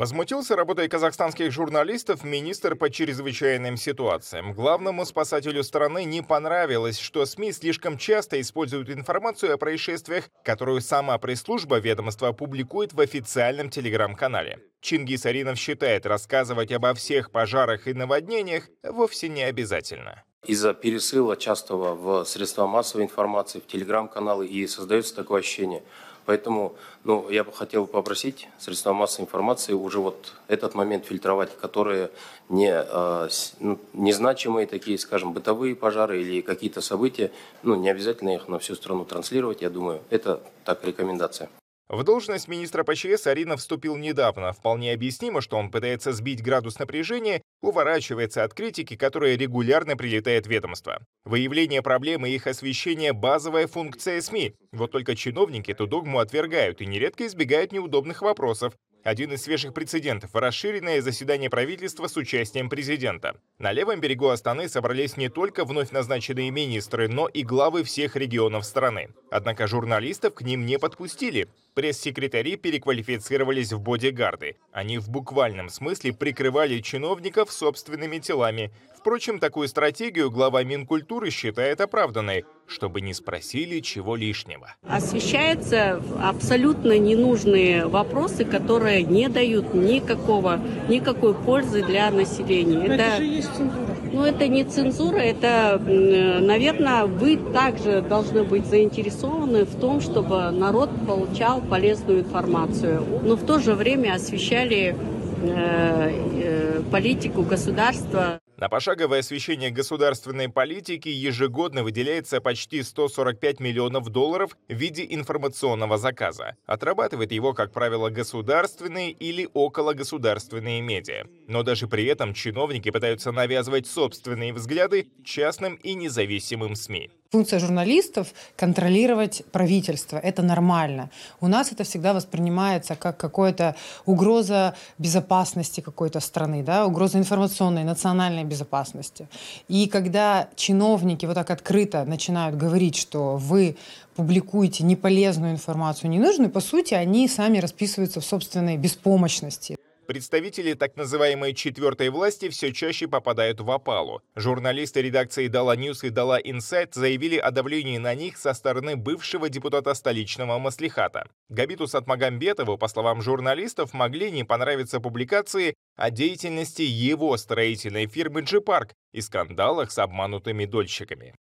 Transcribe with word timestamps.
Возмутился 0.00 0.56
работой 0.56 0.88
казахстанских 0.88 1.52
журналистов 1.52 2.24
министр 2.24 2.74
по 2.74 2.88
чрезвычайным 2.88 3.76
ситуациям. 3.76 4.54
Главному 4.54 5.04
спасателю 5.04 5.62
страны 5.62 6.04
не 6.04 6.22
понравилось, 6.22 6.98
что 6.98 7.26
СМИ 7.26 7.52
слишком 7.52 7.98
часто 7.98 8.40
используют 8.40 8.88
информацию 8.88 9.52
о 9.52 9.58
происшествиях, 9.58 10.30
которую 10.42 10.80
сама 10.80 11.18
пресс-служба 11.18 11.80
ведомства 11.80 12.32
публикует 12.32 12.94
в 12.94 13.00
официальном 13.02 13.68
телеграм-канале. 13.68 14.60
Чингис 14.80 15.26
Аринов 15.26 15.58
считает, 15.58 16.06
рассказывать 16.06 16.72
обо 16.72 16.94
всех 16.94 17.30
пожарах 17.30 17.86
и 17.86 17.92
наводнениях 17.92 18.70
вовсе 18.82 19.28
не 19.28 19.42
обязательно. 19.42 20.24
Из-за 20.46 20.72
пересыла 20.72 21.36
частого 21.36 21.94
в 21.94 22.24
средства 22.24 22.66
массовой 22.66 23.04
информации, 23.04 23.60
в 23.60 23.66
телеграм-каналы 23.66 24.46
и 24.46 24.66
создается 24.66 25.14
такое 25.14 25.40
ощущение– 25.40 25.82
Поэтому 26.30 26.76
ну, 27.02 27.28
я 27.28 27.42
бы 27.42 27.50
хотел 27.50 27.88
попросить 27.88 28.48
средства 28.56 28.92
массовой 28.92 29.24
информации 29.24 29.72
уже 29.72 29.98
вот 29.98 30.34
этот 30.46 30.76
момент 30.76 31.04
фильтровать, 31.04 31.50
которые 31.60 32.12
не, 32.48 32.70
э, 32.70 33.28
ну, 33.58 33.80
незначимые 33.94 34.68
такие, 34.68 34.96
скажем, 34.96 35.32
бытовые 35.32 35.74
пожары 35.74 36.22
или 36.22 36.40
какие-то 36.40 36.82
события, 36.82 37.32
ну, 37.64 37.74
не 37.74 37.90
обязательно 37.90 38.32
их 38.32 38.46
на 38.46 38.60
всю 38.60 38.76
страну 38.76 39.04
транслировать, 39.04 39.60
я 39.60 39.70
думаю, 39.70 40.02
это 40.08 40.40
так 40.64 40.84
рекомендация. 40.84 41.50
В 41.90 42.04
должность 42.04 42.46
министра 42.46 42.84
ПЧС 42.84 43.26
Арина 43.26 43.56
вступил 43.56 43.96
недавно. 43.96 44.52
Вполне 44.52 44.92
объяснимо, 44.92 45.40
что 45.40 45.56
он 45.56 45.72
пытается 45.72 46.12
сбить 46.12 46.40
градус 46.40 46.78
напряжения, 46.78 47.42
уворачивается 47.62 48.44
от 48.44 48.54
критики, 48.54 48.94
которая 48.94 49.36
регулярно 49.36 49.96
прилетает 49.96 50.46
в 50.46 50.50
ведомство. 50.50 51.04
Выявление 51.24 51.82
проблем 51.82 52.24
и 52.24 52.30
их 52.30 52.46
освещение– 52.46 53.12
базовая 53.12 53.66
функция 53.66 54.20
СМИ. 54.20 54.54
Вот 54.70 54.92
только 54.92 55.16
чиновники 55.16 55.72
эту 55.72 55.88
догму 55.88 56.20
отвергают 56.20 56.80
и 56.80 56.86
нередко 56.86 57.26
избегают 57.26 57.72
неудобных 57.72 58.22
вопросов, 58.22 58.74
один 59.02 59.32
из 59.32 59.42
свежих 59.42 59.74
прецедентов– 59.74 60.30
расширенное 60.34 61.00
заседание 61.00 61.50
правительства 61.50 62.06
с 62.06 62.16
участием 62.16 62.68
президента. 62.68 63.36
На 63.58 63.72
левом 63.72 64.00
берегу 64.00 64.28
Астаны 64.28 64.68
собрались 64.68 65.16
не 65.16 65.28
только 65.28 65.64
вновь 65.64 65.90
назначенные 65.90 66.50
министры, 66.50 67.08
но 67.08 67.28
и 67.28 67.42
главы 67.42 67.84
всех 67.84 68.16
регионов 68.16 68.64
страны. 68.64 69.10
Однако 69.30 69.66
журналистов 69.66 70.34
к 70.34 70.42
ним 70.42 70.66
не 70.66 70.78
подпустили. 70.78 71.48
Пресс-секретари 71.74 72.56
переквалифицировались 72.56 73.72
в 73.72 73.80
бодигарды. 73.80 74.56
Они 74.72 74.98
в 74.98 75.08
буквальном 75.08 75.68
смысле 75.68 76.12
прикрывали 76.12 76.80
чиновников 76.80 77.52
собственными 77.52 78.18
телами. 78.18 78.72
Впрочем, 78.98 79.38
такую 79.38 79.68
стратегию 79.68 80.30
глава 80.30 80.62
Минкультуры 80.62 81.30
считает 81.30 81.80
оправданной, 81.80 82.44
чтобы 82.70 83.00
не 83.00 83.12
спросили 83.14 83.80
чего 83.80 84.16
лишнего. 84.16 84.74
Освещаются 84.88 86.00
абсолютно 86.22 86.98
ненужные 86.98 87.86
вопросы, 87.86 88.44
которые 88.44 89.02
не 89.02 89.28
дают 89.28 89.74
никакого, 89.74 90.60
никакой 90.88 91.34
пользы 91.34 91.82
для 91.82 92.10
населения. 92.10 92.78
Но 92.78 92.84
это, 92.84 93.02
это 93.02 93.16
же 93.16 93.24
есть 93.24 93.54
цензура. 93.54 93.96
Ну, 94.12 94.24
это 94.24 94.48
не 94.48 94.64
цензура, 94.64 95.18
это, 95.18 95.80
наверное, 95.80 97.04
вы 97.04 97.36
также 97.36 98.02
должны 98.02 98.42
быть 98.42 98.66
заинтересованы 98.66 99.64
в 99.64 99.78
том, 99.78 100.00
чтобы 100.00 100.50
народ 100.50 100.90
получал 101.06 101.60
полезную 101.60 102.20
информацию, 102.20 103.04
но 103.22 103.36
в 103.36 103.44
то 103.44 103.58
же 103.58 103.74
время 103.74 104.14
освещали 104.14 104.96
э, 105.42 106.10
э, 106.42 106.82
политику 106.90 107.42
государства. 107.42 108.39
На 108.60 108.68
пошаговое 108.68 109.20
освещение 109.20 109.70
государственной 109.70 110.50
политики 110.50 111.08
ежегодно 111.08 111.82
выделяется 111.82 112.42
почти 112.42 112.82
145 112.82 113.58
миллионов 113.58 114.10
долларов 114.10 114.54
в 114.68 114.74
виде 114.74 115.06
информационного 115.08 115.96
заказа. 115.96 116.56
Отрабатывает 116.66 117.32
его, 117.32 117.54
как 117.54 117.72
правило, 117.72 118.10
государственные 118.10 119.12
или 119.12 119.48
окологосударственные 119.54 120.82
медиа. 120.82 121.24
Но 121.48 121.62
даже 121.62 121.88
при 121.88 122.04
этом 122.04 122.34
чиновники 122.34 122.90
пытаются 122.90 123.32
навязывать 123.32 123.86
собственные 123.86 124.52
взгляды 124.52 125.08
частным 125.24 125.76
и 125.76 125.94
независимым 125.94 126.74
СМИ. 126.74 127.10
Функция 127.32 127.60
журналистов– 127.60 128.34
контролировать 128.56 129.44
правительство. 129.52 130.16
Это 130.16 130.42
нормально. 130.42 131.10
У 131.40 131.46
нас 131.46 131.70
это 131.70 131.84
всегда 131.84 132.12
воспринимается 132.12 132.96
как 132.96 133.18
какая-то 133.18 133.76
угроза 134.04 134.74
безопасности 134.98 135.80
какой-то 135.80 136.18
страны, 136.18 136.64
да? 136.64 136.86
угроза 136.86 137.18
информационной, 137.18 137.84
национальной 137.84 138.42
безопасности. 138.42 139.28
И 139.68 139.86
когда 139.86 140.48
чиновники 140.56 141.24
вот 141.24 141.36
так 141.36 141.50
открыто 141.50 142.04
начинают 142.04 142.56
говорить, 142.56 142.96
что 142.96 143.36
вы 143.36 143.76
публикуете 144.16 144.82
неполезную 144.82 145.52
информацию, 145.52 146.10
ненужную, 146.10 146.50
по 146.50 146.60
сути, 146.60 146.94
они 146.94 147.28
сами 147.28 147.58
расписываются 147.58 148.20
в 148.20 148.24
собственной 148.24 148.76
беспомощности. 148.76 149.76
Представители 150.10 150.74
так 150.74 150.96
называемой 150.96 151.54
четвертой 151.54 152.08
власти 152.08 152.48
все 152.48 152.72
чаще 152.72 153.06
попадают 153.06 153.60
в 153.60 153.70
опалу. 153.70 154.22
Журналисты 154.34 155.02
редакции 155.02 155.46
«Dala 155.46 155.76
News» 155.76 156.02
и 156.02 156.10
«Dala 156.10 156.40
Insight» 156.40 156.96
заявили 156.96 157.36
о 157.36 157.52
давлении 157.52 157.96
на 157.96 158.12
них 158.16 158.36
со 158.36 158.52
стороны 158.52 158.96
бывшего 158.96 159.48
депутата 159.48 159.94
столичного 159.94 160.58
маслихата. 160.58 161.28
Габиту 161.48 161.86
Сатмагамбетову, 161.86 162.76
по 162.76 162.88
словам 162.88 163.22
журналистов, 163.22 163.94
могли 163.94 164.32
не 164.32 164.42
понравиться 164.42 164.98
публикации 164.98 165.74
о 165.94 166.10
деятельности 166.10 166.82
его 166.82 167.36
строительной 167.36 168.08
фирмы 168.08 168.40
«Джипарк» 168.40 168.92
и 169.12 169.20
скандалах 169.20 169.92
с 169.92 169.98
обманутыми 170.00 170.64
дольщиками. 170.64 171.36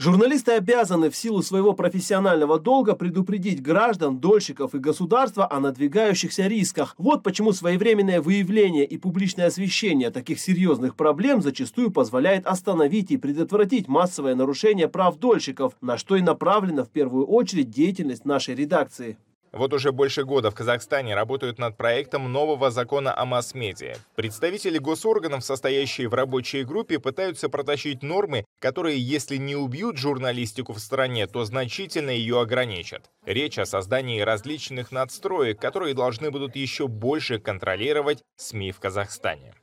Журналисты 0.00 0.52
обязаны 0.52 1.10
в 1.10 1.14
силу 1.14 1.42
своего 1.42 1.74
профессионального 1.74 2.58
долга 2.58 2.94
предупредить 2.94 3.60
граждан, 3.60 4.18
дольщиков 4.18 4.74
и 4.74 4.78
государства 4.78 5.46
о 5.52 5.60
надвигающихся 5.60 6.46
рисках. 6.46 6.94
Вот 6.96 7.22
почему 7.22 7.52
своевременное 7.52 8.22
выявление 8.22 8.86
и 8.86 8.96
публичное 8.96 9.48
освещение 9.48 10.10
таких 10.10 10.40
серьезных 10.40 10.96
проблем 10.96 11.42
зачастую 11.42 11.90
позволяет 11.90 12.46
остановить 12.46 13.10
и 13.10 13.18
предотвратить 13.18 13.88
массовое 13.88 14.34
нарушение 14.34 14.88
прав 14.88 15.18
дольщиков, 15.18 15.74
на 15.82 15.98
что 15.98 16.16
и 16.16 16.22
направлена 16.22 16.84
в 16.84 16.88
первую 16.88 17.26
очередь 17.26 17.68
деятельность 17.68 18.24
нашей 18.24 18.54
редакции. 18.54 19.18
Вот 19.52 19.72
уже 19.72 19.90
больше 19.90 20.24
года 20.24 20.50
в 20.50 20.54
Казахстане 20.54 21.14
работают 21.14 21.58
над 21.58 21.76
проектом 21.76 22.32
нового 22.32 22.70
закона 22.70 23.16
о 23.16 23.24
масс-медиа. 23.24 23.96
Представители 24.14 24.78
госорганов, 24.78 25.44
состоящие 25.44 26.08
в 26.08 26.14
рабочей 26.14 26.62
группе, 26.62 27.00
пытаются 27.00 27.48
протащить 27.48 28.02
нормы, 28.02 28.44
которые, 28.60 28.98
если 28.98 29.36
не 29.36 29.56
убьют 29.56 29.96
журналистику 29.96 30.72
в 30.72 30.78
стране, 30.78 31.26
то 31.26 31.44
значительно 31.44 32.10
ее 32.10 32.40
ограничат. 32.40 33.10
Речь 33.26 33.58
о 33.58 33.66
создании 33.66 34.20
различных 34.20 34.92
надстроек, 34.92 35.60
которые 35.60 35.94
должны 35.94 36.30
будут 36.30 36.54
еще 36.54 36.86
больше 36.86 37.40
контролировать 37.40 38.22
СМИ 38.36 38.70
в 38.70 38.78
Казахстане. 38.78 39.54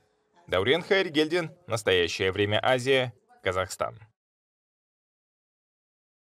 Даурен 0.47 0.81
Хайргельдин, 0.81 1.51
Настоящее 1.67 2.31
время 2.31 2.59
Азия, 2.63 3.13
Казахстан. 3.43 3.99